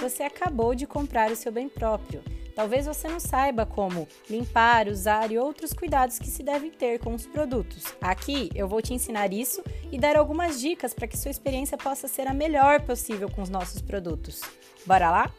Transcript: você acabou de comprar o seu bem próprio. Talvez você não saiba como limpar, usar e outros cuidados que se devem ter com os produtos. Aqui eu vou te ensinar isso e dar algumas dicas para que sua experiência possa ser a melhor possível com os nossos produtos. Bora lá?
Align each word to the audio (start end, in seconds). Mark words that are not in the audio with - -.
você 0.00 0.22
acabou 0.22 0.74
de 0.74 0.86
comprar 0.86 1.30
o 1.30 1.36
seu 1.36 1.50
bem 1.52 1.68
próprio. 1.68 2.22
Talvez 2.54 2.86
você 2.86 3.06
não 3.06 3.20
saiba 3.20 3.64
como 3.64 4.08
limpar, 4.28 4.88
usar 4.88 5.30
e 5.30 5.38
outros 5.38 5.72
cuidados 5.72 6.18
que 6.18 6.26
se 6.26 6.42
devem 6.42 6.72
ter 6.72 6.98
com 6.98 7.14
os 7.14 7.24
produtos. 7.24 7.84
Aqui 8.00 8.50
eu 8.52 8.66
vou 8.66 8.82
te 8.82 8.92
ensinar 8.92 9.32
isso 9.32 9.62
e 9.92 9.98
dar 9.98 10.16
algumas 10.16 10.60
dicas 10.60 10.92
para 10.92 11.06
que 11.06 11.16
sua 11.16 11.30
experiência 11.30 11.78
possa 11.78 12.08
ser 12.08 12.26
a 12.26 12.34
melhor 12.34 12.80
possível 12.80 13.30
com 13.30 13.42
os 13.42 13.48
nossos 13.48 13.80
produtos. 13.80 14.40
Bora 14.84 15.08
lá? 15.08 15.32